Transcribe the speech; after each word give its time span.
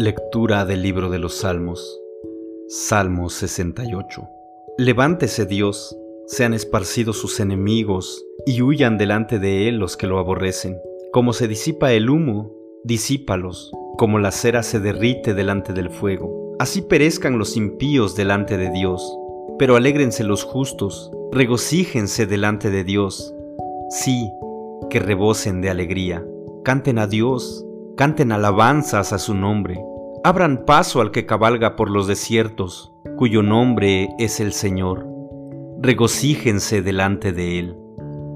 Lectura 0.00 0.64
del 0.64 0.82
libro 0.82 1.10
de 1.10 1.18
los 1.18 1.38
Salmos. 1.38 2.00
Salmo 2.68 3.30
68. 3.30 4.28
Levántese 4.78 5.44
Dios, 5.44 5.98
sean 6.28 6.54
esparcidos 6.54 7.18
sus 7.18 7.40
enemigos, 7.40 8.24
y 8.46 8.62
huyan 8.62 8.96
delante 8.96 9.40
de 9.40 9.66
él 9.66 9.78
los 9.78 9.96
que 9.96 10.06
lo 10.06 10.20
aborrecen. 10.20 10.78
Como 11.12 11.32
se 11.32 11.48
disipa 11.48 11.92
el 11.92 12.10
humo, 12.10 12.54
disípalos, 12.84 13.72
como 13.96 14.20
la 14.20 14.30
cera 14.30 14.62
se 14.62 14.78
derrite 14.78 15.34
delante 15.34 15.72
del 15.72 15.90
fuego. 15.90 16.54
Así 16.60 16.80
perezcan 16.82 17.36
los 17.36 17.56
impíos 17.56 18.14
delante 18.14 18.56
de 18.56 18.70
Dios, 18.70 19.18
pero 19.58 19.74
alégrense 19.74 20.22
los 20.22 20.44
justos, 20.44 21.10
regocíjense 21.32 22.28
delante 22.28 22.70
de 22.70 22.84
Dios. 22.84 23.34
Sí, 23.90 24.30
que 24.90 25.00
rebosen 25.00 25.60
de 25.60 25.70
alegría. 25.70 26.24
Canten 26.62 27.00
a 27.00 27.08
Dios, 27.08 27.64
canten 27.98 28.30
alabanzas 28.30 29.12
a 29.12 29.18
su 29.18 29.34
nombre. 29.34 29.84
Abran 30.22 30.64
paso 30.64 31.00
al 31.00 31.10
que 31.10 31.26
cabalga 31.26 31.74
por 31.74 31.90
los 31.90 32.06
desiertos, 32.06 32.92
cuyo 33.16 33.42
nombre 33.42 34.10
es 34.20 34.38
el 34.38 34.52
Señor. 34.52 35.04
Regocíjense 35.80 36.80
delante 36.80 37.32
de 37.32 37.58
Él. 37.58 37.76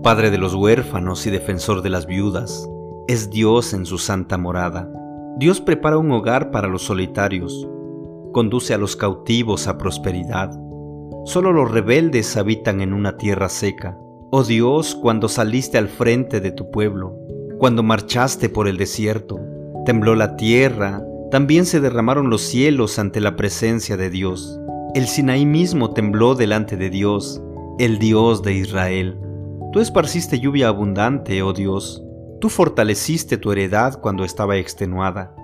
Padre 0.03 0.33
de 0.33 0.39
los 0.39 0.57
huérfanos 0.57 1.29
y 1.29 1.31
defensor 1.31 1.83
de 1.83 1.91
las 1.91 2.07
viudas, 2.07 2.69
es 3.07 3.31
Dios 3.31 3.73
en 3.73 3.87
su 3.87 3.99
santa 3.99 4.37
morada. 4.37 4.93
Dios 5.39 5.61
prepara 5.61 5.97
un 5.97 6.11
hogar 6.11 6.51
para 6.51 6.67
los 6.67 6.83
solitarios, 6.83 7.69
conduce 8.33 8.75
a 8.75 8.79
los 8.79 8.97
cautivos 8.97 9.69
a 9.69 9.79
prosperidad. 9.79 10.51
Solo 11.25 11.53
los 11.53 11.71
rebeldes 11.71 12.37
habitan 12.37 12.81
en 12.81 12.93
una 12.93 13.17
tierra 13.17 13.49
seca. 13.49 13.97
Oh 14.33 14.43
Dios, 14.43 14.97
cuando 14.97 15.29
saliste 15.29 15.79
al 15.79 15.87
frente 15.87 16.41
de 16.41 16.51
tu 16.51 16.73
pueblo, 16.73 17.15
cuando 17.61 17.85
marchaste 17.85 18.49
por 18.49 18.67
el 18.67 18.77
desierto, 18.77 19.39
tembló 19.85 20.15
la 20.15 20.37
tierra, 20.37 21.03
también 21.31 21.67
se 21.67 21.81
derramaron 21.81 22.31
los 22.31 22.43
cielos 22.43 22.99
ante 22.99 23.21
la 23.21 23.37
presencia 23.37 23.97
de 23.97 24.11
Dios. 24.11 24.61
El 24.95 25.07
Sinaí 25.07 25.47
mismo 25.47 25.93
tembló 25.93 26.35
delante 26.35 26.77
de 26.77 26.91
Dios, 26.91 27.43
el 27.79 27.99
Dios 27.99 28.43
de 28.43 28.53
Israel. 28.55 29.19
Tú 29.73 29.81
esparciste 29.81 30.39
lluvia 30.39 30.69
abundante, 30.69 31.43
oh 31.43 31.55
Dios. 31.55 32.05
Tú 32.41 32.51
fortaleciste 32.51 33.39
tu 33.39 33.51
heredad 33.53 34.01
cuando 34.01 34.25
estaba 34.25 34.57
extenuada. 34.57 35.35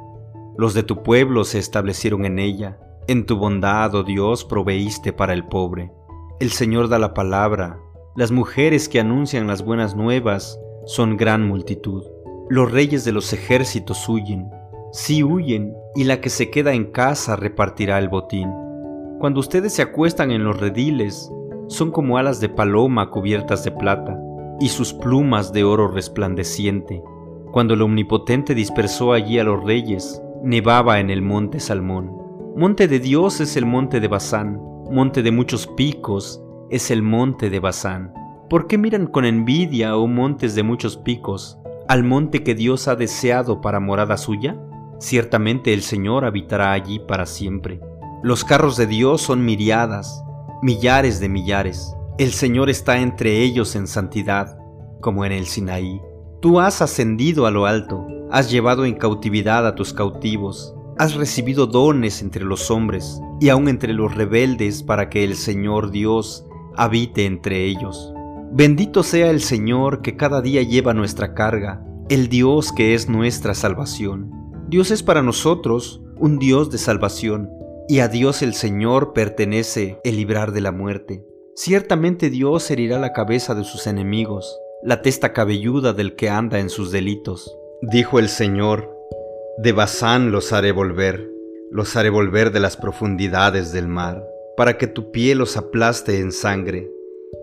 Los 0.58 0.75
de 0.75 0.83
tu 0.83 1.02
pueblo 1.02 1.45
se 1.45 1.58
establecieron 1.58 2.25
en 2.27 2.39
ella. 2.39 2.78
En 3.06 3.25
tu 3.25 3.36
bondad, 3.36 3.95
oh 3.95 4.02
Dios, 4.02 4.45
proveíste 4.45 5.14
para 5.14 5.33
el 5.33 5.47
pobre. 5.47 5.91
El 6.41 6.50
Señor 6.50 6.89
da 6.89 6.98
la 6.98 7.14
palabra. 7.14 7.78
Las 8.17 8.30
mujeres 8.30 8.89
que 8.89 9.00
anuncian 9.00 9.47
las 9.47 9.64
buenas 9.64 9.97
nuevas 9.97 10.61
son 10.84 11.17
gran 11.17 11.47
multitud. 11.48 12.05
Los 12.50 12.72
reyes 12.72 13.04
de 13.04 13.12
los 13.12 13.32
ejércitos 13.32 14.08
huyen 14.08 14.50
sí 14.91 15.22
huyen, 15.22 15.77
y 15.94 16.04
la 16.04 16.20
que 16.20 16.30
se 16.30 16.50
queda 16.50 16.72
en 16.72 16.90
casa 16.90 17.36
repartirá 17.36 17.98
el 17.98 18.08
botín. 18.08 18.50
Cuando 19.18 19.40
ustedes 19.40 19.72
se 19.74 19.82
acuestan 19.82 20.30
en 20.30 20.44
los 20.44 20.58
rediles, 20.58 21.30
son 21.66 21.90
como 21.90 22.18
alas 22.18 22.40
de 22.40 22.48
paloma 22.48 23.10
cubiertas 23.10 23.64
de 23.64 23.72
plata, 23.72 24.18
y 24.60 24.68
sus 24.68 24.94
plumas 24.94 25.52
de 25.52 25.64
oro 25.64 25.88
resplandeciente. 25.88 27.02
Cuando 27.52 27.74
el 27.74 27.82
Omnipotente 27.82 28.55
dispersó 28.55 29.12
allí 29.12 29.38
a 29.38 29.44
los 29.44 29.62
reyes, 29.64 30.22
nevaba 30.42 31.00
en 31.00 31.10
el 31.10 31.22
monte 31.22 31.60
Salmón. 31.60 32.12
Monte 32.56 32.88
de 32.88 32.98
Dios 32.98 33.40
es 33.40 33.56
el 33.56 33.66
monte 33.66 34.00
de 34.00 34.08
Basán, 34.08 34.60
monte 34.90 35.22
de 35.22 35.30
muchos 35.30 35.66
picos 35.66 36.42
es 36.70 36.90
el 36.90 37.02
monte 37.02 37.50
de 37.50 37.60
Basán. 37.60 38.12
¿Por 38.50 38.66
qué 38.66 38.78
miran 38.78 39.06
con 39.06 39.24
envidia, 39.24 39.96
oh 39.96 40.06
montes 40.06 40.55
de 40.55 40.62
muchos 40.62 40.96
picos, 40.96 41.58
al 41.89 42.05
monte 42.05 42.42
que 42.42 42.55
Dios 42.55 42.86
ha 42.86 42.97
deseado 42.97 43.62
para 43.62 43.81
morada 43.81 44.19
suya? 44.19 44.61
Ciertamente 45.00 45.72
el 45.72 45.83
Señor 45.83 46.27
habitará 46.27 46.72
allí 46.72 46.98
para 46.98 47.25
siempre. 47.25 47.80
Los 48.23 48.45
carros 48.45 48.77
de 48.77 48.86
Dios 48.86 49.23
son 49.23 49.45
miriadas, 49.45 50.23
millares 50.61 51.18
de 51.18 51.29
millares. 51.29 51.95
El 52.18 52.33
Señor 52.33 52.68
está 52.68 52.98
entre 52.98 53.42
ellos 53.42 53.74
en 53.74 53.86
santidad, 53.86 54.58
como 55.01 55.24
en 55.24 55.33
el 55.33 55.46
Sinaí. 55.46 56.01
Tú 56.42 56.61
has 56.61 56.83
ascendido 56.83 57.46
a 57.46 57.51
lo 57.51 57.64
alto, 57.64 58.07
has 58.30 58.51
llevado 58.51 58.85
en 58.85 58.95
cautividad 58.95 59.67
a 59.67 59.74
tus 59.74 59.95
cautivos, 59.95 60.74
has 60.98 61.14
recibido 61.14 61.67
dones 61.67 62.20
entre 62.20 62.45
los 62.45 62.70
hombres 62.70 63.20
y 63.41 63.48
aun 63.48 63.68
entre 63.68 63.95
los 63.95 64.14
rebeldes 64.14 64.83
para 64.83 65.08
que 65.08 65.24
el 65.24 65.36
Señor 65.36 65.91
Dios 65.91 66.45
habite 66.77 67.24
entre 67.24 67.64
ellos. 67.64 68.12
Bendito 68.51 69.03
sea 69.03 69.31
el 69.31 69.42
Señor 69.42 70.01
que 70.01 70.17
cada 70.17 70.41
día 70.41 70.63
lleva 70.63 70.95
nuestra 70.95 71.35
carga, 71.35 71.85
el 72.09 72.29
Dios 72.29 72.73
que 72.73 72.95
es 72.95 73.09
nuestra 73.09 73.53
salvación. 73.55 74.31
Dios 74.69 74.91
es 74.91 75.03
para 75.03 75.23
nosotros 75.23 76.03
un 76.17 76.39
Dios 76.39 76.70
de 76.70 76.79
salvación, 76.79 77.51
y 77.89 78.01
a 78.01 78.09
Dios 78.09 78.42
el 78.42 78.55
Señor 78.55 79.13
pertenece 79.13 79.98
el 80.03 80.17
librar 80.17 80.53
de 80.53 80.63
la 80.63 80.73
muerte. 80.73 81.25
Ciertamente 81.55 82.31
Dios 82.31 82.70
herirá 82.70 82.98
la 82.98 83.13
cabeza 83.13 83.55
de 83.55 83.64
sus 83.64 83.86
enemigos, 83.86 84.59
la 84.83 85.03
testa 85.03 85.33
cabelluda 85.33 85.92
del 85.92 86.17
que 86.17 86.30
anda 86.30 86.59
en 86.59 86.70
sus 86.70 86.91
delitos. 86.91 87.55
Dijo 87.83 88.19
el 88.19 88.29
Señor, 88.29 88.91
de 89.59 89.73
Bazán 89.73 90.33
los 90.33 90.53
haré 90.53 90.73
volver, 90.73 91.29
los 91.70 91.97
haré 91.97 92.11
volver 92.11 92.51
de 92.51 92.61
las 92.61 92.77
profundidades 92.77 93.73
del 93.73 93.89
mar, 93.89 94.25
para 94.57 94.79
que 94.79 94.86
tu 94.86 95.11
pie 95.11 95.35
los 95.35 95.57
aplaste 95.57 96.20
en 96.20 96.33
sangre, 96.33 96.91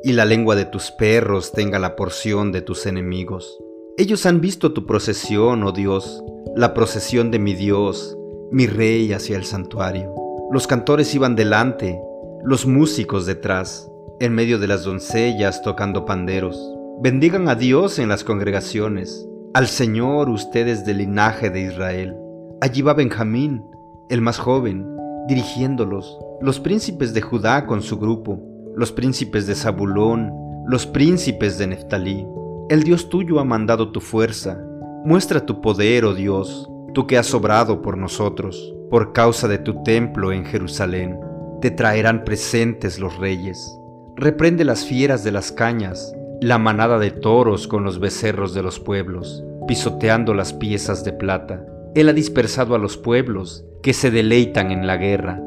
y 0.04 0.14
la 0.14 0.26
lengua 0.26 0.56
de 0.56 0.66
tus 0.66 0.92
perros 0.92 1.52
tenga 1.52 1.80
la 1.80 1.96
porción 1.96 2.52
de 2.52 2.62
tus 2.62 2.86
enemigos. 2.86 3.60
Ellos 3.98 4.26
han 4.26 4.42
visto 4.42 4.74
tu 4.74 4.86
procesión, 4.86 5.64
oh 5.64 5.72
Dios, 5.72 6.24
la 6.56 6.74
procesión 6.74 7.32
de 7.32 7.40
mi 7.40 7.54
Dios, 7.54 8.18
mi 8.52 8.68
Rey 8.68 9.14
hacia 9.14 9.38
el 9.38 9.46
santuario. 9.46 10.14
Los 10.52 10.68
cantores 10.68 11.14
iban 11.16 11.36
delante, 11.36 12.00
los 12.44 12.66
músicos 12.66 13.26
detrás, 13.26 13.90
en 14.20 14.34
medio 14.34 14.60
de 14.60 14.68
las 14.68 14.84
doncellas 14.84 15.62
tocando 15.62 16.06
panderos. 16.06 16.58
Bendigan 17.02 17.50
a 17.50 17.56
Dios 17.56 18.00
en 18.00 18.10
las 18.10 18.24
congregaciones, 18.24 19.28
al 19.54 19.68
Señor 19.68 20.30
ustedes 20.30 20.86
del 20.86 21.00
linaje 21.00 21.50
de 21.50 21.62
Israel. 21.62 22.16
Allí 22.62 22.82
va 22.82 22.94
Benjamín, 22.94 23.64
el 24.10 24.22
más 24.22 24.38
joven, 24.38 24.86
dirigiéndolos, 25.28 26.20
los 26.42 26.60
príncipes 26.60 27.14
de 27.14 27.22
Judá 27.22 27.66
con 27.66 27.82
su 27.82 27.98
grupo, 27.98 28.40
los 28.76 28.92
príncipes 28.92 29.48
de 29.48 29.56
Zabulón, 29.56 30.34
los 30.68 30.86
príncipes 30.86 31.58
de 31.58 31.68
Neftalí. 31.68 32.28
El 32.70 32.84
Dios 32.84 33.10
tuyo 33.10 33.40
ha 33.40 33.46
mandado 33.46 33.92
tu 33.92 34.02
fuerza. 34.02 34.60
Muestra 35.06 35.46
tu 35.46 35.62
poder, 35.62 36.04
oh 36.04 36.14
Dios, 36.14 36.70
tú 36.94 37.08
que 37.08 37.18
has 37.18 37.28
sobrado 37.28 37.82
por 37.82 37.98
nosotros, 37.98 38.74
por 38.90 39.14
causa 39.14 39.48
de 39.48 39.60
tu 39.60 39.84
templo 39.84 40.34
en 40.34 40.46
Jerusalén. 40.46 41.20
Te 41.62 41.72
traerán 41.72 42.26
presentes 42.26 43.00
los 43.00 43.18
reyes. 43.18 43.78
Reprende 44.16 44.66
las 44.66 44.86
fieras 44.86 45.24
de 45.24 45.32
las 45.32 45.52
cañas, 45.52 46.14
la 46.42 46.58
manada 46.58 47.00
de 47.00 47.12
toros 47.12 47.68
con 47.68 47.84
los 47.84 48.00
becerros 48.00 48.54
de 48.54 48.62
los 48.62 48.80
pueblos, 48.80 49.44
pisoteando 49.68 50.34
las 50.34 50.54
piezas 50.54 51.06
de 51.06 51.14
plata. 51.14 51.66
Él 51.96 52.10
ha 52.10 52.14
dispersado 52.14 52.76
a 52.76 52.80
los 52.80 52.98
pueblos 52.98 53.64
que 53.82 53.94
se 53.94 54.12
deleitan 54.12 54.72
en 54.72 54.86
la 54.86 54.98
guerra. 54.98 55.40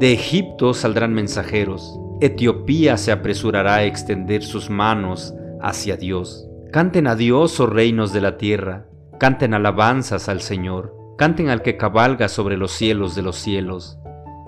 De 0.00 0.12
Egipto 0.12 0.74
saldrán 0.74 1.14
mensajeros. 1.14 1.98
Etiopía 2.20 2.96
se 2.96 3.10
apresurará 3.10 3.76
a 3.76 3.84
extender 3.84 4.42
sus 4.42 4.70
manos 4.70 5.34
hacia 5.60 5.96
Dios. 5.96 6.46
Canten 6.72 7.06
a 7.06 7.16
Dios, 7.16 7.58
oh 7.58 7.66
reinos 7.66 8.12
de 8.12 8.20
la 8.20 8.36
tierra, 8.36 8.86
canten 9.18 9.52
alabanzas 9.54 10.28
al 10.28 10.40
Señor, 10.40 10.96
canten 11.18 11.48
al 11.48 11.62
que 11.62 11.76
cabalga 11.76 12.28
sobre 12.28 12.56
los 12.56 12.72
cielos 12.72 13.14
de 13.14 13.22
los 13.22 13.36
cielos, 13.36 13.98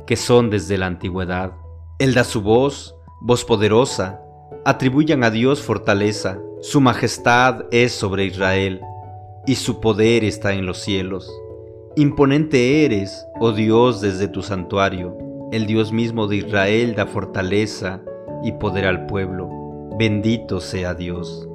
que 0.07 0.17
son 0.17 0.51
desde 0.51 0.79
la 0.79 0.87
antigüedad. 0.87 1.53
Él 1.99 2.15
da 2.15 2.25
su 2.25 2.43
voz, 2.43 2.95
voz 3.21 3.45
poderosa, 3.45 4.21
atribuyan 4.65 5.25
a 5.25 5.31
Dios 5.31 5.61
fortaleza, 5.61 6.39
su 6.61 6.81
majestad 6.81 7.65
es 7.73 7.93
sobre 7.93 8.25
Israel, 8.25 8.81
y 9.47 9.57
su 9.57 9.81
poder 9.81 10.25
está 10.25 10.53
en 10.53 10.67
los 10.67 10.79
cielos. 10.79 11.33
Imponente 11.97 12.85
eres, 12.85 13.27
oh 13.41 13.53
Dios, 13.53 14.01
desde 14.01 14.29
tu 14.29 14.43
santuario, 14.43 15.17
el 15.53 15.67
Dios 15.67 15.93
mismo 15.93 16.27
de 16.27 16.37
Israel 16.37 16.95
da 16.95 17.07
fortaleza 17.07 18.03
y 18.43 18.53
poder 18.53 18.87
al 18.87 19.07
pueblo. 19.07 19.49
Bendito 19.99 20.61
sea 20.61 20.95
Dios. 20.95 21.49